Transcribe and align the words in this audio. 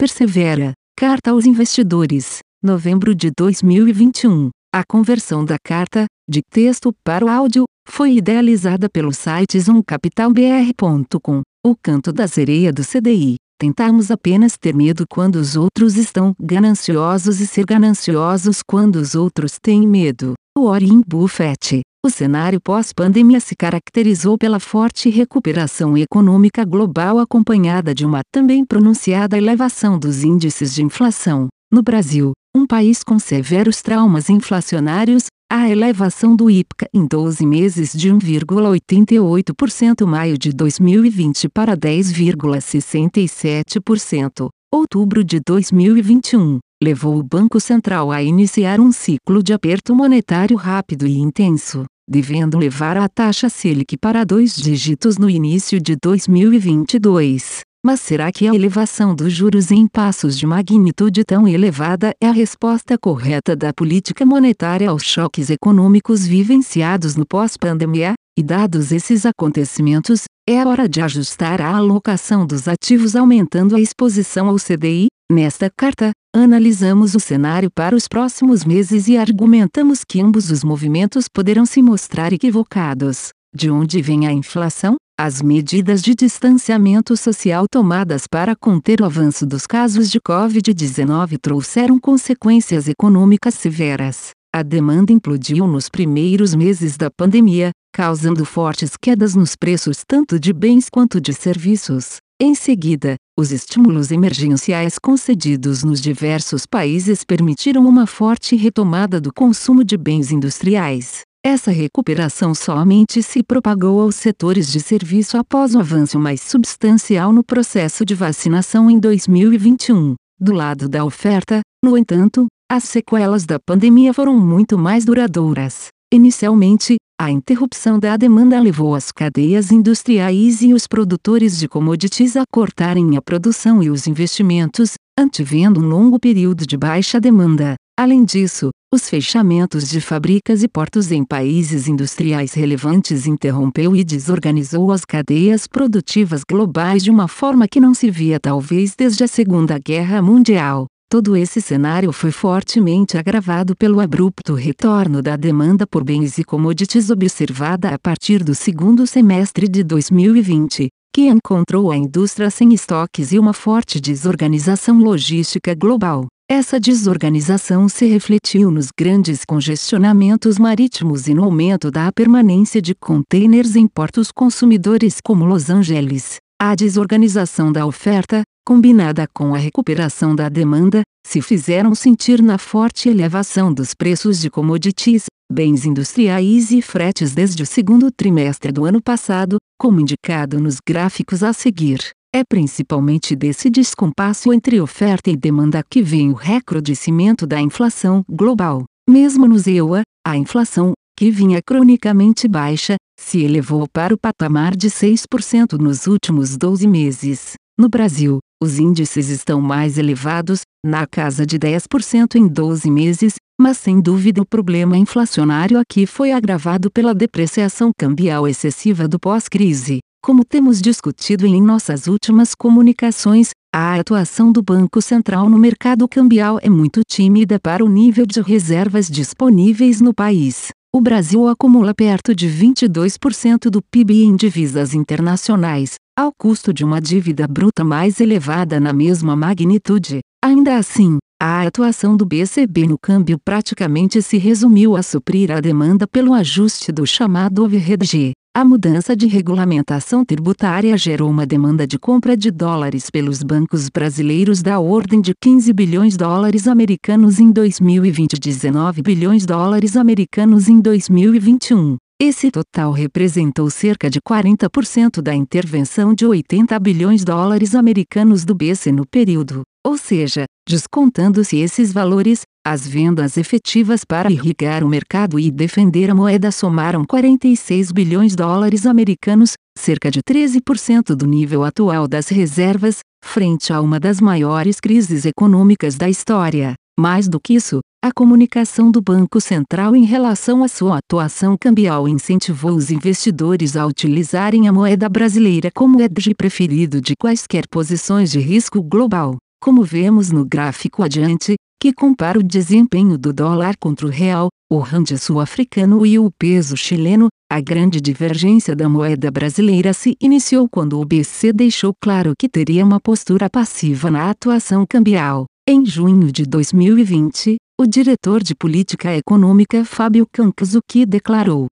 persevera. 0.00 0.72
Carta 0.96 1.30
aos 1.30 1.44
investidores. 1.44 2.38
Novembro 2.62 3.14
de 3.14 3.30
2021. 3.36 4.48
A 4.74 4.82
conversão 4.82 5.44
da 5.44 5.56
carta, 5.62 6.06
de 6.26 6.40
texto 6.50 6.90
para 7.04 7.22
o 7.22 7.28
áudio, 7.28 7.64
foi 7.86 8.14
idealizada 8.14 8.88
pelo 8.88 9.12
site 9.12 9.60
zoomcapitalbr.com. 9.60 11.42
O 11.66 11.76
canto 11.76 12.14
da 12.14 12.26
sereia 12.26 12.72
do 12.72 12.82
CDI. 12.82 13.36
Tentamos 13.60 14.10
apenas 14.10 14.56
ter 14.58 14.74
medo 14.74 15.04
quando 15.06 15.36
os 15.36 15.54
outros 15.54 15.98
estão 15.98 16.34
gananciosos 16.40 17.38
e 17.38 17.46
ser 17.46 17.66
gananciosos 17.66 18.62
quando 18.66 18.96
os 18.96 19.14
outros 19.14 19.58
têm 19.60 19.86
medo. 19.86 20.32
Warren 20.56 21.02
Buffett. 21.06 21.82
O 22.02 22.08
cenário 22.08 22.58
pós-pandemia 22.62 23.40
se 23.40 23.54
caracterizou 23.54 24.38
pela 24.38 24.58
forte 24.58 25.10
recuperação 25.10 25.98
econômica 25.98 26.64
global 26.64 27.18
acompanhada 27.18 27.94
de 27.94 28.06
uma 28.06 28.22
também 28.32 28.64
pronunciada 28.64 29.36
elevação 29.36 29.98
dos 29.98 30.24
índices 30.24 30.72
de 30.72 30.82
inflação. 30.82 31.48
No 31.70 31.82
Brasil, 31.82 32.32
um 32.56 32.66
país 32.66 33.04
com 33.04 33.18
severos 33.18 33.82
traumas 33.82 34.30
inflacionários, 34.30 35.26
a 35.52 35.68
elevação 35.68 36.34
do 36.34 36.48
IPCA 36.48 36.88
em 36.94 37.06
12 37.06 37.44
meses 37.44 37.92
de 37.92 38.10
1,88% 38.10 40.06
maio 40.06 40.38
de 40.38 40.54
2020 40.54 41.50
para 41.50 41.76
10,67%, 41.76 44.48
outubro 44.72 45.22
de 45.22 45.38
2021, 45.38 46.60
levou 46.82 47.18
o 47.18 47.22
Banco 47.22 47.60
Central 47.60 48.10
a 48.10 48.22
iniciar 48.22 48.80
um 48.80 48.90
ciclo 48.90 49.42
de 49.42 49.52
aperto 49.52 49.94
monetário 49.94 50.56
rápido 50.56 51.06
e 51.06 51.18
intenso, 51.18 51.84
devendo 52.10 52.58
levar 52.58 52.96
a 52.96 53.08
taxa 53.08 53.48
Selic 53.48 53.96
para 53.96 54.24
dois 54.24 54.56
dígitos 54.56 55.16
no 55.16 55.30
início 55.30 55.80
de 55.80 55.94
2022. 55.94 57.60
Mas 57.86 58.00
será 58.00 58.32
que 58.32 58.48
a 58.48 58.54
elevação 58.54 59.14
dos 59.14 59.32
juros 59.32 59.70
em 59.70 59.86
passos 59.86 60.36
de 60.36 60.44
magnitude 60.44 61.24
tão 61.24 61.46
elevada 61.46 62.12
é 62.20 62.26
a 62.26 62.32
resposta 62.32 62.98
correta 62.98 63.54
da 63.54 63.72
política 63.72 64.26
monetária 64.26 64.90
aos 64.90 65.04
choques 65.04 65.48
econômicos 65.50 66.26
vivenciados 66.26 67.14
no 67.14 67.24
pós-pandemia? 67.24 68.14
E 68.36 68.42
dados 68.42 68.90
esses 68.90 69.24
acontecimentos, 69.24 70.24
é 70.48 70.66
hora 70.66 70.88
de 70.88 71.00
ajustar 71.00 71.60
a 71.60 71.76
alocação 71.76 72.44
dos 72.44 72.66
ativos 72.66 73.14
aumentando 73.14 73.76
a 73.76 73.80
exposição 73.80 74.48
ao 74.48 74.56
CDI? 74.56 75.06
Nesta 75.30 75.70
carta, 75.70 76.10
analisamos 76.50 77.14
o 77.14 77.20
cenário 77.20 77.70
para 77.70 77.94
os 77.94 78.08
próximos 78.08 78.64
meses 78.64 79.08
e 79.08 79.16
argumentamos 79.16 80.04
que 80.04 80.20
ambos 80.20 80.50
os 80.50 80.64
movimentos 80.64 81.28
poderão 81.28 81.64
se 81.64 81.80
mostrar 81.80 82.32
equivocados. 82.32 83.30
De 83.54 83.70
onde 83.70 84.00
vem 84.00 84.26
a 84.26 84.32
inflação? 84.32 84.96
As 85.18 85.42
medidas 85.42 86.00
de 86.00 86.14
distanciamento 86.14 87.16
social 87.16 87.66
tomadas 87.70 88.26
para 88.26 88.56
conter 88.56 89.00
o 89.00 89.04
avanço 89.04 89.44
dos 89.44 89.66
casos 89.66 90.10
de 90.10 90.20
Covid-19 90.20 91.36
trouxeram 91.40 91.98
consequências 91.98 92.88
econômicas 92.88 93.54
severas. 93.54 94.30
A 94.54 94.62
demanda 94.62 95.12
implodiu 95.12 95.66
nos 95.66 95.88
primeiros 95.88 96.54
meses 96.54 96.96
da 96.96 97.10
pandemia, 97.10 97.70
causando 97.92 98.44
fortes 98.44 98.96
quedas 98.96 99.34
nos 99.34 99.54
preços 99.54 100.02
tanto 100.06 100.40
de 100.40 100.52
bens 100.52 100.88
quanto 100.88 101.20
de 101.20 101.34
serviços. 101.34 102.16
Em 102.42 102.54
seguida, 102.54 103.16
os 103.38 103.52
estímulos 103.52 104.10
emergenciais 104.10 104.98
concedidos 104.98 105.84
nos 105.84 106.00
diversos 106.00 106.64
países 106.64 107.22
permitiram 107.22 107.86
uma 107.86 108.06
forte 108.06 108.56
retomada 108.56 109.20
do 109.20 109.30
consumo 109.30 109.84
de 109.84 109.94
bens 109.94 110.32
industriais. 110.32 111.20
Essa 111.44 111.70
recuperação 111.70 112.54
somente 112.54 113.22
se 113.22 113.42
propagou 113.42 114.00
aos 114.00 114.14
setores 114.14 114.72
de 114.72 114.80
serviço 114.80 115.36
após 115.36 115.74
o 115.74 115.80
avanço 115.80 116.18
mais 116.18 116.40
substancial 116.40 117.30
no 117.30 117.44
processo 117.44 118.06
de 118.06 118.14
vacinação 118.14 118.90
em 118.90 118.98
2021. 118.98 120.14
Do 120.40 120.54
lado 120.54 120.88
da 120.88 121.04
oferta, 121.04 121.60
no 121.84 121.94
entanto, 121.94 122.46
as 122.72 122.84
sequelas 122.84 123.44
da 123.44 123.58
pandemia 123.60 124.14
foram 124.14 124.34
muito 124.34 124.78
mais 124.78 125.04
duradouras. 125.04 125.88
Inicialmente, 126.10 126.96
a 127.22 127.30
interrupção 127.30 127.98
da 127.98 128.16
demanda 128.16 128.58
levou 128.58 128.94
as 128.94 129.12
cadeias 129.12 129.70
industriais 129.70 130.62
e 130.62 130.72
os 130.72 130.86
produtores 130.86 131.58
de 131.58 131.68
commodities 131.68 132.34
a 132.34 132.44
cortarem 132.50 133.14
a 133.14 133.20
produção 133.20 133.82
e 133.82 133.90
os 133.90 134.06
investimentos, 134.06 134.94
antevendo 135.18 135.80
um 135.80 135.86
longo 135.86 136.18
período 136.18 136.66
de 136.66 136.78
baixa 136.78 137.20
demanda. 137.20 137.74
Além 137.94 138.24
disso, 138.24 138.70
os 138.90 139.06
fechamentos 139.06 139.86
de 139.90 140.00
fábricas 140.00 140.62
e 140.62 140.68
portos 140.68 141.12
em 141.12 141.22
países 141.22 141.86
industriais 141.86 142.54
relevantes 142.54 143.26
interrompeu 143.26 143.94
e 143.94 144.02
desorganizou 144.02 144.90
as 144.90 145.04
cadeias 145.04 145.66
produtivas 145.66 146.40
globais 146.50 147.04
de 147.04 147.10
uma 147.10 147.28
forma 147.28 147.68
que 147.68 147.80
não 147.80 147.92
se 147.92 148.10
via 148.10 148.40
talvez 148.40 148.94
desde 148.96 149.24
a 149.24 149.28
Segunda 149.28 149.78
Guerra 149.78 150.22
Mundial. 150.22 150.86
Todo 151.10 151.36
esse 151.36 151.60
cenário 151.60 152.12
foi 152.12 152.30
fortemente 152.30 153.18
agravado 153.18 153.74
pelo 153.74 153.98
abrupto 153.98 154.54
retorno 154.54 155.20
da 155.20 155.34
demanda 155.34 155.84
por 155.84 156.04
bens 156.04 156.38
e 156.38 156.44
commodities 156.44 157.10
observada 157.10 157.88
a 157.88 157.98
partir 157.98 158.44
do 158.44 158.54
segundo 158.54 159.04
semestre 159.08 159.66
de 159.66 159.82
2020, 159.82 160.88
que 161.12 161.22
encontrou 161.22 161.90
a 161.90 161.96
indústria 161.96 162.48
sem 162.48 162.72
estoques 162.72 163.32
e 163.32 163.40
uma 163.40 163.52
forte 163.52 164.00
desorganização 164.00 165.00
logística 165.00 165.74
global. 165.74 166.28
Essa 166.48 166.78
desorganização 166.78 167.88
se 167.88 168.06
refletiu 168.06 168.70
nos 168.70 168.90
grandes 168.96 169.44
congestionamentos 169.44 170.60
marítimos 170.60 171.26
e 171.26 171.34
no 171.34 171.42
aumento 171.42 171.90
da 171.90 172.12
permanência 172.12 172.80
de 172.80 172.94
containers 172.94 173.74
em 173.74 173.88
portos 173.88 174.30
consumidores 174.30 175.16
como 175.20 175.44
Los 175.44 175.70
Angeles. 175.70 176.36
A 176.62 176.74
desorganização 176.74 177.72
da 177.72 177.86
oferta, 177.86 178.42
combinada 178.66 179.26
com 179.32 179.54
a 179.54 179.58
recuperação 179.58 180.34
da 180.34 180.48
demanda, 180.48 181.02
se 181.26 181.40
fizeram 181.40 181.94
sentir 181.94 182.42
na 182.42 182.58
forte 182.58 183.08
elevação 183.08 183.72
dos 183.72 183.94
preços 183.94 184.40
de 184.40 184.50
commodities, 184.50 185.24
bens 185.50 185.84
industriais 185.84 186.70
e 186.70 186.80
fretes 186.80 187.34
desde 187.34 187.62
o 187.62 187.66
segundo 187.66 188.10
trimestre 188.10 188.70
do 188.72 188.84
ano 188.84 189.02
passado, 189.02 189.56
como 189.78 190.00
indicado 190.00 190.60
nos 190.60 190.76
gráficos 190.86 191.42
a 191.42 191.52
seguir. 191.52 192.00
É 192.32 192.44
principalmente 192.48 193.34
desse 193.34 193.68
descompasso 193.68 194.52
entre 194.52 194.80
oferta 194.80 195.30
e 195.30 195.36
demanda 195.36 195.82
que 195.88 196.00
vem 196.00 196.30
o 196.30 196.34
recrudescimento 196.34 197.44
da 197.44 197.60
inflação 197.60 198.24
global. 198.28 198.84
Mesmo 199.08 199.48
no 199.48 199.56
EUA, 199.68 200.02
a 200.24 200.36
inflação, 200.36 200.92
que 201.18 201.30
vinha 201.30 201.60
cronicamente 201.60 202.46
baixa, 202.46 202.94
se 203.18 203.42
elevou 203.42 203.88
para 203.92 204.14
o 204.14 204.18
patamar 204.18 204.76
de 204.76 204.88
6% 204.88 205.72
nos 205.72 206.06
últimos 206.06 206.56
12 206.56 206.86
meses. 206.86 207.54
No 207.76 207.88
Brasil, 207.88 208.38
os 208.62 208.78
índices 208.78 209.30
estão 209.30 209.60
mais 209.60 209.96
elevados, 209.96 210.60
na 210.84 211.06
casa 211.06 211.46
de 211.46 211.58
10% 211.58 212.34
em 212.34 212.46
12 212.46 212.90
meses, 212.90 213.34
mas 213.58 213.78
sem 213.78 214.00
dúvida 214.00 214.42
o 214.42 214.46
problema 214.46 214.98
inflacionário 214.98 215.78
aqui 215.78 216.06
foi 216.06 216.32
agravado 216.32 216.90
pela 216.90 217.14
depreciação 217.14 217.90
cambial 217.96 218.46
excessiva 218.46 219.08
do 219.08 219.18
pós-crise. 219.18 220.00
Como 220.22 220.44
temos 220.44 220.82
discutido 220.82 221.46
em 221.46 221.62
nossas 221.62 222.06
últimas 222.06 222.54
comunicações, 222.54 223.50
a 223.74 223.94
atuação 223.94 224.52
do 224.52 224.62
Banco 224.62 225.00
Central 225.00 225.48
no 225.48 225.58
mercado 225.58 226.06
cambial 226.06 226.58
é 226.60 226.68
muito 226.68 227.00
tímida 227.08 227.58
para 227.58 227.82
o 227.82 227.88
nível 227.88 228.26
de 228.26 228.42
reservas 228.42 229.08
disponíveis 229.08 230.02
no 230.02 230.12
país. 230.12 230.68
O 230.92 231.00
Brasil 231.00 231.46
acumula 231.46 231.94
perto 231.94 232.34
de 232.34 232.48
22% 232.48 233.70
do 233.70 233.80
PIB 233.80 234.24
em 234.24 234.34
divisas 234.34 234.92
internacionais, 234.92 235.94
ao 236.18 236.32
custo 236.36 236.74
de 236.74 236.84
uma 236.84 237.00
dívida 237.00 237.46
bruta 237.46 237.84
mais 237.84 238.20
elevada 238.20 238.80
na 238.80 238.92
mesma 238.92 239.36
magnitude. 239.36 240.18
Ainda 240.44 240.76
assim, 240.76 241.18
a 241.40 241.62
atuação 241.62 242.16
do 242.16 242.26
BCB 242.26 242.88
no 242.88 242.98
câmbio 242.98 243.38
praticamente 243.38 244.20
se 244.20 244.36
resumiu 244.36 244.96
a 244.96 245.02
suprir 245.04 245.52
a 245.52 245.60
demanda 245.60 246.08
pelo 246.08 246.34
ajuste 246.34 246.90
do 246.90 247.06
chamado 247.06 247.62
overhead. 247.62 248.32
A 248.52 248.64
mudança 248.64 249.14
de 249.14 249.28
regulamentação 249.28 250.24
tributária 250.24 250.98
gerou 250.98 251.30
uma 251.30 251.46
demanda 251.46 251.86
de 251.86 251.96
compra 251.96 252.36
de 252.36 252.50
dólares 252.50 253.08
pelos 253.08 253.44
bancos 253.44 253.88
brasileiros 253.88 254.60
da 254.60 254.80
ordem 254.80 255.20
de 255.20 255.32
15 255.40 255.72
bilhões 255.72 256.14
de 256.14 256.18
dólares 256.18 256.66
americanos 256.66 257.38
em 257.38 257.52
2020 257.52 258.32
e 258.32 258.40
19 258.40 259.02
bilhões 259.02 259.42
de 259.42 259.46
dólares 259.46 259.96
americanos 259.96 260.68
em 260.68 260.80
2021. 260.80 261.96
Esse 262.20 262.50
total 262.50 262.90
representou 262.90 263.70
cerca 263.70 264.10
de 264.10 264.20
40% 264.20 265.22
da 265.22 265.32
intervenção 265.32 266.12
de 266.12 266.26
80 266.26 266.76
bilhões 266.80 267.20
de 267.20 267.26
dólares 267.26 267.76
americanos 267.76 268.44
do 268.44 268.52
BC 268.52 268.90
no 268.90 269.06
período. 269.06 269.62
Ou 269.86 269.96
seja, 269.96 270.44
descontando-se 270.68 271.56
esses 271.56 271.92
valores, 271.92 272.42
as 272.70 272.86
vendas 272.86 273.36
efetivas 273.36 274.04
para 274.04 274.30
irrigar 274.30 274.84
o 274.84 274.88
mercado 274.88 275.40
e 275.40 275.50
defender 275.50 276.08
a 276.08 276.14
moeda 276.14 276.52
somaram 276.52 277.04
46 277.04 277.90
bilhões 277.90 278.30
de 278.30 278.36
dólares 278.36 278.86
americanos, 278.86 279.54
cerca 279.76 280.08
de 280.08 280.20
13% 280.22 281.16
do 281.16 281.26
nível 281.26 281.64
atual 281.64 282.06
das 282.06 282.28
reservas, 282.28 283.00
frente 283.24 283.72
a 283.72 283.80
uma 283.80 283.98
das 283.98 284.20
maiores 284.20 284.78
crises 284.78 285.24
econômicas 285.24 285.96
da 285.96 286.08
história. 286.08 286.74
Mais 286.96 287.28
do 287.28 287.40
que 287.40 287.54
isso, 287.54 287.80
a 288.04 288.12
comunicação 288.12 288.88
do 288.88 289.02
Banco 289.02 289.40
Central 289.40 289.96
em 289.96 290.04
relação 290.04 290.62
à 290.62 290.68
sua 290.68 290.98
atuação 290.98 291.56
cambial 291.60 292.06
incentivou 292.06 292.76
os 292.76 292.88
investidores 292.92 293.74
a 293.74 293.84
utilizarem 293.84 294.68
a 294.68 294.72
moeda 294.72 295.08
brasileira 295.08 295.72
como 295.74 296.00
hedge 296.00 296.36
preferido 296.36 297.00
de 297.00 297.14
quaisquer 297.20 297.64
posições 297.68 298.30
de 298.30 298.38
risco 298.38 298.80
global. 298.80 299.38
Como 299.60 299.82
vemos 299.82 300.30
no 300.30 300.44
gráfico 300.44 301.02
adiante, 301.02 301.54
que 301.80 301.92
compara 301.92 302.38
o 302.38 302.42
desempenho 302.42 303.18
do 303.18 303.32
dólar 303.32 303.76
contra 303.78 304.06
o 304.06 304.10
real, 304.10 304.48
o 304.70 304.78
rand 304.78 305.16
sul-africano 305.18 306.04
e 306.04 306.18
o 306.18 306.30
peso 306.30 306.76
chileno, 306.76 307.28
a 307.50 307.60
grande 307.60 308.00
divergência 308.00 308.74
da 308.74 308.88
moeda 308.88 309.30
brasileira 309.30 309.92
se 309.92 310.16
iniciou 310.20 310.68
quando 310.68 311.00
o 311.00 311.04
BC 311.04 311.52
deixou 311.52 311.92
claro 312.02 312.32
que 312.38 312.48
teria 312.48 312.84
uma 312.84 313.00
postura 313.00 313.50
passiva 313.50 314.10
na 314.10 314.30
atuação 314.30 314.86
cambial. 314.88 315.44
Em 315.68 315.84
junho 315.84 316.32
de 316.32 316.44
2020, 316.44 317.56
o 317.80 317.86
diretor 317.86 318.42
de 318.42 318.54
política 318.54 319.14
econômica 319.14 319.84
Fábio 319.84 320.26
Cancazuki 320.32 321.06
declarou, 321.06 321.66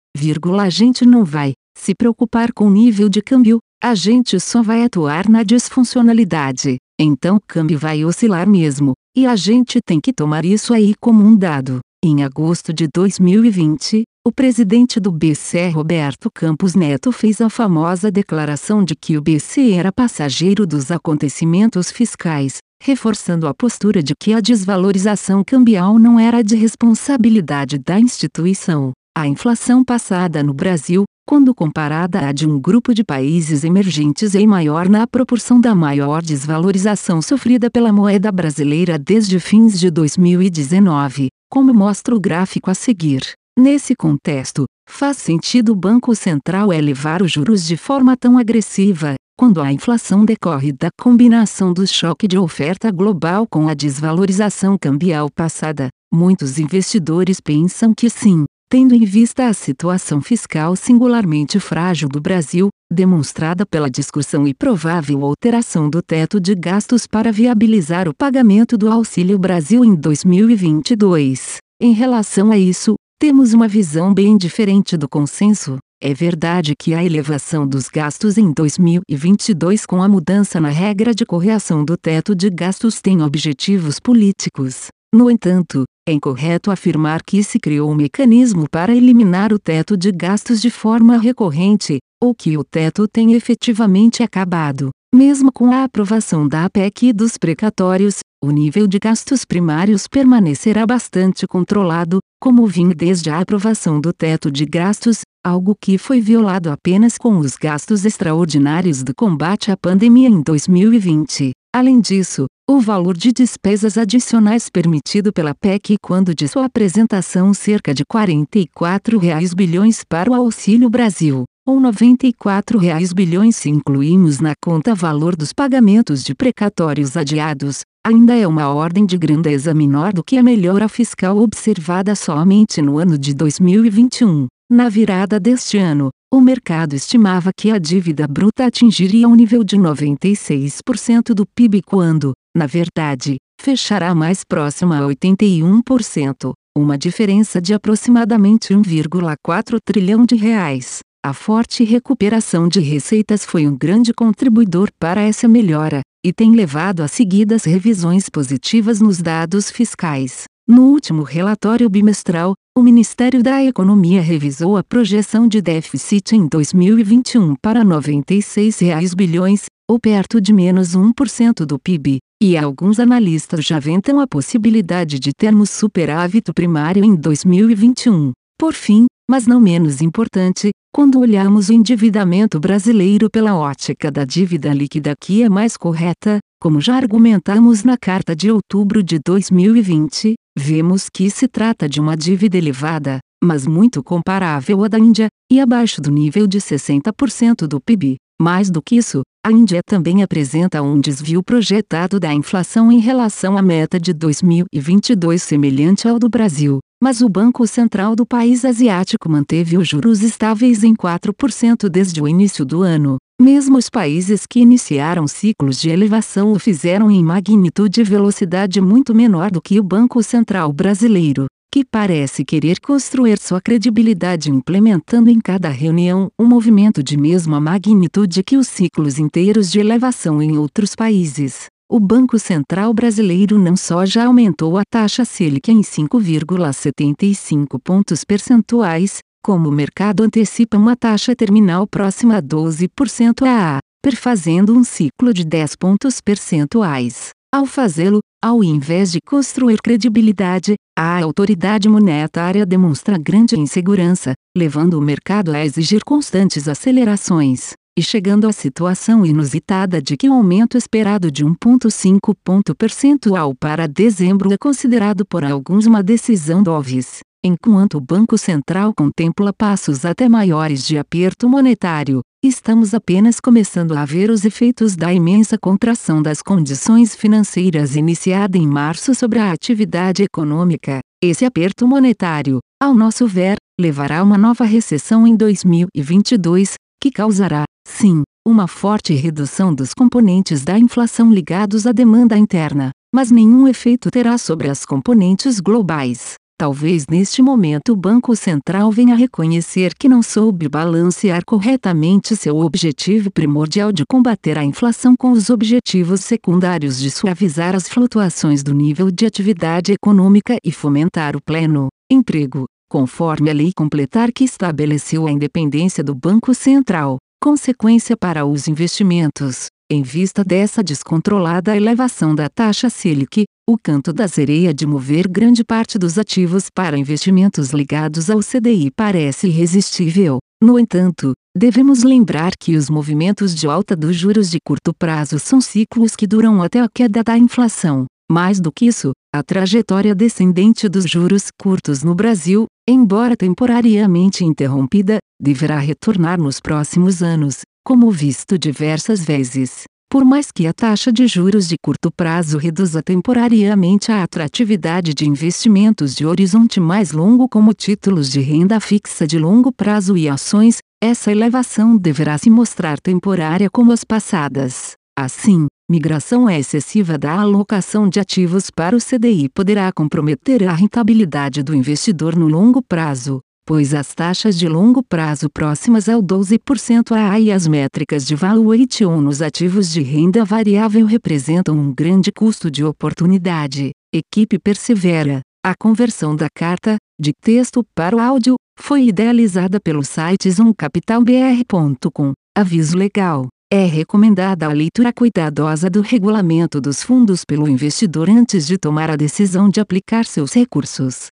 a 0.60 0.68
gente 0.68 1.04
não 1.04 1.24
vai 1.24 1.52
se 1.76 1.94
preocupar 1.94 2.52
com 2.52 2.66
o 2.66 2.70
nível 2.70 3.08
de 3.08 3.20
câmbio, 3.20 3.58
a 3.82 3.94
gente 3.94 4.40
só 4.40 4.62
vai 4.62 4.82
atuar 4.82 5.28
na 5.28 5.42
disfuncionalidade. 5.42 6.78
Então 6.98 7.36
o 7.36 7.40
câmbio 7.40 7.78
vai 7.78 8.04
oscilar 8.04 8.48
mesmo, 8.48 8.94
e 9.14 9.26
a 9.26 9.36
gente 9.36 9.80
tem 9.84 10.00
que 10.00 10.12
tomar 10.12 10.44
isso 10.44 10.72
aí 10.72 10.94
como 10.98 11.22
um 11.22 11.36
dado. 11.36 11.80
Em 12.02 12.24
agosto 12.24 12.72
de 12.72 12.88
2020, 12.88 14.04
o 14.26 14.32
presidente 14.32 14.98
do 14.98 15.12
BCE 15.12 15.70
Roberto 15.70 16.30
Campos 16.32 16.74
Neto 16.74 17.12
fez 17.12 17.40
a 17.40 17.50
famosa 17.50 18.10
declaração 18.10 18.82
de 18.82 18.94
que 18.94 19.18
o 19.18 19.22
BCE 19.22 19.72
era 19.72 19.92
passageiro 19.92 20.66
dos 20.66 20.90
acontecimentos 20.90 21.90
fiscais, 21.90 22.58
reforçando 22.82 23.46
a 23.46 23.54
postura 23.54 24.02
de 24.02 24.14
que 24.18 24.32
a 24.32 24.40
desvalorização 24.40 25.44
cambial 25.44 25.98
não 25.98 26.18
era 26.18 26.42
de 26.42 26.56
responsabilidade 26.56 27.78
da 27.78 28.00
instituição. 28.00 28.92
A 29.18 29.26
inflação 29.26 29.82
passada 29.82 30.42
no 30.42 30.52
Brasil, 30.52 31.04
quando 31.26 31.54
comparada 31.54 32.28
à 32.28 32.32
de 32.32 32.46
um 32.46 32.60
grupo 32.60 32.92
de 32.92 33.02
países 33.02 33.64
emergentes 33.64 34.34
é 34.34 34.44
maior 34.44 34.90
na 34.90 35.06
proporção 35.06 35.58
da 35.58 35.74
maior 35.74 36.20
desvalorização 36.20 37.22
sofrida 37.22 37.70
pela 37.70 37.90
moeda 37.90 38.30
brasileira 38.30 38.98
desde 38.98 39.40
fins 39.40 39.80
de 39.80 39.90
2019, 39.90 41.28
como 41.50 41.72
mostra 41.72 42.14
o 42.14 42.20
gráfico 42.20 42.70
a 42.70 42.74
seguir. 42.74 43.22
Nesse 43.58 43.96
contexto, 43.96 44.66
faz 44.86 45.16
sentido 45.16 45.72
o 45.72 45.76
Banco 45.76 46.14
Central 46.14 46.70
elevar 46.70 47.22
os 47.22 47.32
juros 47.32 47.64
de 47.64 47.78
forma 47.78 48.18
tão 48.18 48.36
agressiva, 48.36 49.14
quando 49.34 49.62
a 49.62 49.72
inflação 49.72 50.26
decorre 50.26 50.72
da 50.72 50.90
combinação 51.00 51.72
do 51.72 51.86
choque 51.86 52.28
de 52.28 52.36
oferta 52.36 52.90
global 52.90 53.46
com 53.50 53.66
a 53.66 53.72
desvalorização 53.72 54.76
cambial 54.78 55.30
passada. 55.34 55.88
Muitos 56.12 56.58
investidores 56.58 57.40
pensam 57.40 57.92
que 57.94 58.08
sim, 58.08 58.44
tendo 58.68 58.94
em 58.94 59.04
vista 59.04 59.46
a 59.48 59.52
situação 59.52 60.20
fiscal 60.20 60.74
singularmente 60.74 61.60
frágil 61.60 62.08
do 62.08 62.20
Brasil, 62.20 62.68
demonstrada 62.92 63.64
pela 63.64 63.90
discussão 63.90 64.46
e 64.46 64.54
provável 64.54 65.24
alteração 65.24 65.88
do 65.88 66.02
teto 66.02 66.40
de 66.40 66.54
gastos 66.54 67.06
para 67.06 67.32
viabilizar 67.32 68.08
o 68.08 68.14
pagamento 68.14 68.76
do 68.76 68.90
Auxílio 68.90 69.38
Brasil 69.38 69.84
em 69.84 69.94
2022. 69.94 71.58
Em 71.80 71.92
relação 71.92 72.50
a 72.50 72.58
isso, 72.58 72.94
temos 73.18 73.52
uma 73.52 73.68
visão 73.68 74.12
bem 74.12 74.36
diferente 74.36 74.96
do 74.96 75.08
consenso. 75.08 75.78
É 76.02 76.12
verdade 76.12 76.74
que 76.78 76.92
a 76.92 77.02
elevação 77.02 77.66
dos 77.66 77.88
gastos 77.88 78.36
em 78.36 78.52
2022 78.52 79.86
com 79.86 80.02
a 80.02 80.08
mudança 80.08 80.60
na 80.60 80.68
regra 80.68 81.14
de 81.14 81.24
correção 81.24 81.84
do 81.84 81.96
teto 81.96 82.34
de 82.34 82.50
gastos 82.50 83.00
tem 83.00 83.22
objetivos 83.22 83.98
políticos. 83.98 84.88
No 85.14 85.30
entanto, 85.30 85.84
é 86.08 86.12
incorreto 86.12 86.70
afirmar 86.70 87.22
que 87.22 87.42
se 87.42 87.58
criou 87.58 87.90
um 87.90 87.94
mecanismo 87.94 88.68
para 88.70 88.94
eliminar 88.94 89.52
o 89.52 89.58
teto 89.58 89.96
de 89.96 90.12
gastos 90.12 90.60
de 90.60 90.70
forma 90.70 91.18
recorrente, 91.18 91.98
ou 92.22 92.32
que 92.32 92.56
o 92.56 92.62
teto 92.62 93.08
tem 93.08 93.34
efetivamente 93.34 94.22
acabado. 94.22 94.90
Mesmo 95.12 95.50
com 95.50 95.72
a 95.72 95.82
aprovação 95.82 96.46
da 96.46 96.64
APEC 96.64 97.08
e 97.08 97.12
dos 97.12 97.36
precatórios, 97.36 98.20
o 98.42 98.50
nível 98.50 98.86
de 98.86 98.98
gastos 98.98 99.44
primários 99.44 100.06
permanecerá 100.06 100.86
bastante 100.86 101.46
controlado, 101.46 102.18
como 102.40 102.66
vinha 102.66 102.94
desde 102.94 103.28
a 103.28 103.40
aprovação 103.40 104.00
do 104.00 104.12
teto 104.12 104.50
de 104.50 104.64
gastos, 104.64 105.22
algo 105.44 105.74
que 105.74 105.98
foi 105.98 106.20
violado 106.20 106.70
apenas 106.70 107.18
com 107.18 107.38
os 107.38 107.56
gastos 107.56 108.04
extraordinários 108.04 109.02
do 109.02 109.12
combate 109.14 109.72
à 109.72 109.76
pandemia 109.76 110.28
em 110.28 110.40
2020. 110.40 111.50
Além 111.74 112.00
disso, 112.00 112.46
o 112.68 112.80
valor 112.80 113.16
de 113.16 113.32
despesas 113.32 113.96
adicionais 113.96 114.68
permitido 114.68 115.32
pela 115.32 115.54
PEC 115.54 115.96
quando 116.02 116.34
de 116.34 116.48
sua 116.48 116.64
apresentação 116.64 117.54
cerca 117.54 117.94
de 117.94 118.04
44 118.04 119.18
reais 119.18 119.54
bilhões 119.54 120.02
para 120.02 120.32
o 120.32 120.34
Auxílio 120.34 120.90
Brasil, 120.90 121.44
ou 121.64 121.78
94 121.78 122.76
reais 122.76 123.12
bilhões 123.12 123.54
se 123.54 123.70
incluímos 123.70 124.40
na 124.40 124.52
conta 124.60 124.96
valor 124.96 125.36
dos 125.36 125.52
pagamentos 125.52 126.24
de 126.24 126.34
precatórios 126.34 127.16
adiados, 127.16 127.82
ainda 128.04 128.34
é 128.34 128.48
uma 128.48 128.68
ordem 128.68 129.06
de 129.06 129.16
grandeza 129.16 129.72
menor 129.72 130.12
do 130.12 130.24
que 130.24 130.36
a 130.36 130.42
melhora 130.42 130.88
fiscal 130.88 131.38
observada 131.38 132.16
somente 132.16 132.82
no 132.82 132.98
ano 132.98 133.16
de 133.16 133.32
2021. 133.32 134.48
Na 134.68 134.88
virada 134.88 135.38
deste 135.38 135.78
ano, 135.78 136.10
o 136.34 136.40
mercado 136.40 136.94
estimava 136.94 137.52
que 137.56 137.70
a 137.70 137.78
dívida 137.78 138.26
bruta 138.26 138.66
atingiria 138.66 139.28
um 139.28 139.36
nível 139.36 139.62
de 139.62 139.76
96% 139.76 141.32
do 141.32 141.46
PIB 141.46 141.82
quando, 141.82 142.32
na 142.56 142.66
verdade, 142.66 143.36
fechará 143.60 144.14
mais 144.14 144.42
próxima 144.42 144.98
a 144.98 145.02
81%, 145.02 146.52
uma 146.74 146.96
diferença 146.96 147.60
de 147.60 147.74
aproximadamente 147.74 148.72
1,4 148.72 149.78
trilhão 149.84 150.24
de 150.24 150.36
reais. 150.36 151.00
A 151.22 151.34
forte 151.34 151.84
recuperação 151.84 152.66
de 152.66 152.80
receitas 152.80 153.44
foi 153.44 153.66
um 153.66 153.76
grande 153.76 154.14
contribuidor 154.14 154.88
para 154.98 155.20
essa 155.20 155.46
melhora, 155.46 156.00
e 156.24 156.32
tem 156.32 156.52
levado 156.52 157.02
a 157.02 157.08
seguidas 157.08 157.64
revisões 157.64 158.30
positivas 158.30 159.02
nos 159.02 159.20
dados 159.20 159.70
fiscais. 159.70 160.44
No 160.66 160.84
último 160.84 161.24
relatório 161.24 161.90
bimestral, 161.90 162.54
o 162.74 162.82
Ministério 162.82 163.42
da 163.42 163.62
Economia 163.62 164.22
revisou 164.22 164.78
a 164.78 164.82
projeção 164.82 165.46
de 165.46 165.60
déficit 165.60 166.34
em 166.34 166.46
2021 166.48 167.54
para 167.62 167.84
96 167.84 168.78
reais 168.78 169.12
bilhões, 169.12 169.66
ou 169.88 170.00
perto 170.00 170.40
de 170.40 170.52
menos 170.52 170.96
1% 170.96 171.64
do 171.64 171.78
PIB, 171.78 172.18
e 172.42 172.56
alguns 172.56 173.00
analistas 173.00 173.64
já 173.64 173.78
ventam 173.78 174.20
a 174.20 174.26
possibilidade 174.26 175.18
de 175.18 175.32
termos 175.32 175.70
superávit 175.70 176.52
primário 176.52 177.04
em 177.04 177.14
2021. 177.14 178.32
Por 178.58 178.74
fim, 178.74 179.06
mas 179.28 179.46
não 179.46 179.58
menos 179.58 180.02
importante, 180.02 180.70
quando 180.94 181.18
olhamos 181.18 181.68
o 181.68 181.72
endividamento 181.72 182.60
brasileiro 182.60 183.28
pela 183.30 183.56
ótica 183.56 184.10
da 184.10 184.24
dívida 184.24 184.72
líquida 184.72 185.14
que 185.20 185.42
é 185.42 185.48
mais 185.48 185.76
correta, 185.76 186.38
como 186.60 186.80
já 186.80 186.96
argumentamos 186.96 187.84
na 187.84 187.96
carta 187.96 188.36
de 188.36 188.50
outubro 188.50 189.02
de 189.02 189.18
2020, 189.24 190.34
vemos 190.58 191.08
que 191.12 191.30
se 191.30 191.48
trata 191.48 191.88
de 191.88 192.00
uma 192.00 192.16
dívida 192.16 192.56
elevada, 192.56 193.18
mas 193.42 193.66
muito 193.66 194.02
comparável 194.02 194.84
à 194.84 194.88
da 194.88 194.98
Índia, 194.98 195.28
e 195.50 195.60
abaixo 195.60 196.00
do 196.00 196.10
nível 196.10 196.46
de 196.46 196.58
60% 196.58 197.66
do 197.66 197.80
PIB. 197.80 198.16
Mais 198.40 198.70
do 198.70 198.82
que 198.82 198.96
isso, 198.96 199.22
a 199.46 199.52
Índia 199.52 199.80
também 199.80 200.24
apresenta 200.24 200.82
um 200.82 200.98
desvio 200.98 201.40
projetado 201.40 202.18
da 202.18 202.34
inflação 202.34 202.90
em 202.90 202.98
relação 202.98 203.56
à 203.56 203.62
meta 203.62 203.96
de 204.00 204.12
2022 204.12 205.40
semelhante 205.40 206.08
ao 206.08 206.18
do 206.18 206.28
Brasil, 206.28 206.80
mas 207.00 207.20
o 207.20 207.28
Banco 207.28 207.64
Central 207.64 208.16
do 208.16 208.26
país 208.26 208.64
asiático 208.64 209.28
manteve 209.28 209.78
os 209.78 209.86
juros 209.86 210.20
estáveis 210.20 210.82
em 210.82 210.96
4% 210.96 211.88
desde 211.88 212.20
o 212.20 212.26
início 212.26 212.64
do 212.64 212.82
ano. 212.82 213.18
Mesmo 213.40 213.78
os 213.78 213.88
países 213.88 214.46
que 214.50 214.58
iniciaram 214.58 215.28
ciclos 215.28 215.80
de 215.80 215.90
elevação 215.90 216.50
o 216.50 216.58
fizeram 216.58 217.08
em 217.08 217.22
magnitude 217.22 218.00
e 218.00 218.04
velocidade 218.04 218.80
muito 218.80 219.14
menor 219.14 219.52
do 219.52 219.62
que 219.62 219.78
o 219.78 219.84
Banco 219.84 220.24
Central 220.24 220.72
brasileiro, 220.72 221.46
que 221.76 221.84
parece 221.84 222.42
querer 222.42 222.80
construir 222.80 223.38
sua 223.38 223.60
credibilidade 223.60 224.50
implementando 224.50 225.28
em 225.28 225.38
cada 225.38 225.68
reunião 225.68 226.30
um 226.38 226.46
movimento 226.46 227.02
de 227.02 227.18
mesma 227.18 227.60
magnitude 227.60 228.42
que 228.42 228.56
os 228.56 228.66
ciclos 228.66 229.18
inteiros 229.18 229.70
de 229.70 229.78
elevação 229.78 230.40
em 230.40 230.56
outros 230.56 230.94
países. 230.94 231.66
O 231.86 232.00
Banco 232.00 232.38
Central 232.38 232.94
Brasileiro 232.94 233.58
não 233.58 233.76
só 233.76 234.06
já 234.06 234.24
aumentou 234.24 234.78
a 234.78 234.84
taxa 234.90 235.22
Selic 235.22 235.70
em 235.70 235.82
5,75 235.82 237.78
pontos 237.84 238.24
percentuais, 238.24 239.18
como 239.44 239.68
o 239.68 239.72
mercado 239.72 240.22
antecipa 240.22 240.78
uma 240.78 240.96
taxa 240.96 241.36
terminal 241.36 241.86
próxima 241.86 242.38
a 242.38 242.42
12% 242.42 243.46
a, 243.46 243.80
perfazendo 244.02 244.74
um 244.74 244.82
ciclo 244.82 245.34
de 245.34 245.44
10 245.44 245.76
pontos 245.76 246.22
percentuais. 246.22 247.35
Ao 247.56 247.64
fazê-lo, 247.64 248.20
ao 248.44 248.62
invés 248.62 249.10
de 249.10 249.18
construir 249.18 249.78
credibilidade, 249.82 250.74
a 250.94 251.22
autoridade 251.22 251.88
monetária 251.88 252.66
demonstra 252.66 253.16
grande 253.16 253.58
insegurança, 253.58 254.34
levando 254.54 254.98
o 254.98 255.00
mercado 255.00 255.54
a 255.54 255.64
exigir 255.64 256.04
constantes 256.04 256.68
acelerações, 256.68 257.72
e 257.98 258.02
chegando 258.02 258.46
à 258.46 258.52
situação 258.52 259.24
inusitada 259.24 260.02
de 260.02 260.18
que 260.18 260.28
o 260.28 260.34
aumento 260.34 260.76
esperado 260.76 261.30
de 261.30 261.46
1,5 261.46 262.34
ponto 262.44 262.74
percentual 262.74 263.54
para 263.58 263.88
dezembro 263.88 264.52
é 264.52 264.58
considerado 264.58 265.24
por 265.24 265.42
alguns 265.42 265.86
uma 265.86 266.02
decisão 266.02 266.62
dovish 266.62 267.20
enquanto 267.46 267.98
o 267.98 268.00
Banco 268.00 268.36
Central 268.36 268.92
contempla 268.92 269.52
passos 269.52 270.04
até 270.04 270.28
maiores 270.28 270.84
de 270.84 270.98
aperto 270.98 271.48
monetário, 271.48 272.20
estamos 272.46 272.94
apenas 272.94 273.40
começando 273.40 273.96
a 273.96 274.04
ver 274.04 274.30
os 274.30 274.44
efeitos 274.44 274.94
da 274.94 275.12
imensa 275.12 275.58
contração 275.58 276.22
das 276.22 276.40
condições 276.40 277.14
financeiras 277.14 277.96
iniciada 277.96 278.56
em 278.56 278.66
março 278.66 279.14
sobre 279.14 279.38
a 279.38 279.50
atividade 279.50 280.22
econômica. 280.22 281.00
Esse 281.22 281.44
aperto 281.44 281.86
monetário, 281.86 282.60
ao 282.82 282.94
nosso 282.94 283.26
ver, 283.26 283.56
levará 283.80 284.20
a 284.20 284.22
uma 284.22 284.38
nova 284.38 284.64
recessão 284.64 285.26
em 285.26 285.34
2022, 285.34 286.74
que 287.02 287.10
causará, 287.10 287.64
sim, 287.86 288.22
uma 288.46 288.68
forte 288.68 289.12
redução 289.14 289.74
dos 289.74 289.92
componentes 289.92 290.62
da 290.62 290.78
inflação 290.78 291.32
ligados 291.32 291.86
à 291.86 291.92
demanda 291.92 292.38
interna, 292.38 292.90
mas 293.14 293.30
nenhum 293.30 293.66
efeito 293.66 294.10
terá 294.10 294.38
sobre 294.38 294.68
as 294.68 294.84
componentes 294.84 295.58
globais. 295.58 296.34
Talvez 296.58 297.06
neste 297.06 297.42
momento 297.42 297.92
o 297.92 297.96
Banco 297.96 298.34
Central 298.34 298.90
venha 298.90 299.14
reconhecer 299.14 299.92
que 299.94 300.08
não 300.08 300.22
soube 300.22 300.66
balancear 300.70 301.44
corretamente 301.44 302.34
seu 302.34 302.56
objetivo 302.56 303.30
primordial 303.30 303.92
de 303.92 304.06
combater 304.06 304.56
a 304.56 304.64
inflação 304.64 305.14
com 305.14 305.32
os 305.32 305.50
objetivos 305.50 306.22
secundários 306.22 306.98
de 306.98 307.10
suavizar 307.10 307.76
as 307.76 307.86
flutuações 307.90 308.62
do 308.62 308.72
nível 308.72 309.10
de 309.10 309.26
atividade 309.26 309.92
econômica 309.92 310.56
e 310.64 310.72
fomentar 310.72 311.36
o 311.36 311.42
pleno 311.42 311.88
emprego, 312.10 312.64
conforme 312.88 313.50
a 313.50 313.52
lei 313.52 313.70
completar 313.76 314.32
que 314.32 314.44
estabeleceu 314.44 315.26
a 315.26 315.30
independência 315.30 316.02
do 316.02 316.14
Banco 316.14 316.54
Central, 316.54 317.18
consequência 317.38 318.16
para 318.16 318.46
os 318.46 318.66
investimentos. 318.66 319.66
Em 319.88 320.02
vista 320.02 320.42
dessa 320.42 320.82
descontrolada 320.82 321.76
elevação 321.76 322.34
da 322.34 322.48
taxa 322.48 322.90
Selic, 322.90 323.44
o 323.70 323.78
canto 323.80 324.12
da 324.12 324.26
sereia 324.26 324.74
de 324.74 324.84
mover 324.84 325.28
grande 325.28 325.62
parte 325.62 325.96
dos 325.96 326.18
ativos 326.18 326.68
para 326.74 326.98
investimentos 326.98 327.70
ligados 327.70 328.28
ao 328.28 328.40
CDI 328.40 328.90
parece 328.90 329.46
irresistível. 329.46 330.38
No 330.60 330.76
entanto, 330.76 331.34
devemos 331.56 332.02
lembrar 332.02 332.54
que 332.58 332.76
os 332.76 332.90
movimentos 332.90 333.54
de 333.54 333.68
alta 333.68 333.94
dos 333.94 334.16
juros 334.16 334.50
de 334.50 334.58
curto 334.58 334.92
prazo 334.92 335.38
são 335.38 335.60
ciclos 335.60 336.16
que 336.16 336.26
duram 336.26 336.60
até 336.60 336.80
a 336.80 336.88
queda 336.92 337.22
da 337.22 337.38
inflação. 337.38 338.06
Mais 338.28 338.58
do 338.58 338.72
que 338.72 338.86
isso, 338.86 339.12
a 339.32 339.40
trajetória 339.40 340.16
descendente 340.16 340.88
dos 340.88 341.08
juros 341.08 341.44
curtos 341.60 342.02
no 342.02 342.12
Brasil, 342.12 342.66
embora 342.88 343.36
temporariamente 343.36 344.44
interrompida, 344.44 345.18
deverá 345.40 345.78
retornar 345.78 346.40
nos 346.40 346.58
próximos 346.58 347.22
anos, 347.22 347.60
como 347.86 348.10
visto 348.10 348.58
diversas 348.58 349.24
vezes. 349.24 349.84
Por 350.10 350.24
mais 350.24 350.50
que 350.50 350.66
a 350.66 350.72
taxa 350.72 351.12
de 351.12 351.24
juros 351.28 351.68
de 351.68 351.76
curto 351.80 352.10
prazo 352.10 352.58
reduza 352.58 353.00
temporariamente 353.00 354.10
a 354.10 354.24
atratividade 354.24 355.14
de 355.14 355.24
investimentos 355.24 356.12
de 356.12 356.26
horizonte 356.26 356.80
mais 356.80 357.12
longo 357.12 357.48
como 357.48 357.72
títulos 357.72 358.28
de 358.28 358.40
renda 358.40 358.80
fixa 358.80 359.24
de 359.24 359.38
longo 359.38 359.70
prazo 359.70 360.16
e 360.16 360.28
ações, 360.28 360.78
essa 361.00 361.30
elevação 361.30 361.96
deverá 361.96 362.36
se 362.36 362.50
mostrar 362.50 362.98
temporária 362.98 363.70
como 363.70 363.92
as 363.92 364.02
passadas. 364.02 364.94
Assim, 365.16 365.68
migração 365.88 366.50
excessiva 366.50 367.16
da 367.16 367.38
alocação 367.38 368.08
de 368.08 368.18
ativos 368.18 368.68
para 368.68 368.96
o 368.96 368.98
CDI 368.98 369.48
poderá 369.48 369.92
comprometer 369.92 370.68
a 370.68 370.72
rentabilidade 370.72 371.62
do 371.62 371.72
investidor 371.72 372.34
no 372.34 372.48
longo 372.48 372.82
prazo, 372.82 373.40
pois 373.66 373.92
as 373.92 374.14
taxas 374.14 374.56
de 374.56 374.68
longo 374.68 375.02
prazo 375.02 375.50
próximas 375.50 376.08
ao 376.08 376.22
12% 376.22 377.10
AA 377.10 377.40
e 377.40 377.50
as 377.50 377.66
métricas 377.66 378.24
de 378.24 378.36
valuation 378.36 379.20
nos 379.20 379.42
ativos 379.42 379.90
de 379.90 380.00
renda 380.02 380.44
variável 380.44 381.04
representam 381.04 381.76
um 381.76 381.92
grande 381.92 382.30
custo 382.30 382.70
de 382.70 382.84
oportunidade. 382.84 383.90
Equipe 384.14 384.56
persevera. 384.60 385.40
A 385.64 385.74
conversão 385.76 386.36
da 386.36 386.46
carta, 386.56 386.96
de 387.20 387.32
texto 387.42 387.84
para 387.92 388.14
o 388.14 388.20
áudio, 388.20 388.54
foi 388.78 389.08
idealizada 389.08 389.80
pelo 389.80 390.04
site 390.04 390.48
zoomcapitalbr.com. 390.48 392.32
Aviso 392.56 392.96
legal. 392.96 393.48
É 393.72 393.84
recomendada 393.84 394.66
a 394.66 394.72
leitura 394.72 395.12
cuidadosa 395.12 395.90
do 395.90 396.02
regulamento 396.02 396.80
dos 396.80 397.02
fundos 397.02 397.44
pelo 397.44 397.68
investidor 397.68 398.30
antes 398.30 398.64
de 398.64 398.78
tomar 398.78 399.10
a 399.10 399.16
decisão 399.16 399.68
de 399.68 399.80
aplicar 399.80 400.24
seus 400.24 400.54
recursos. 400.54 401.26